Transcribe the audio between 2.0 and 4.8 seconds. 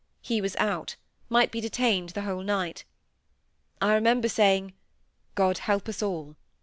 the whole night. I remember saying,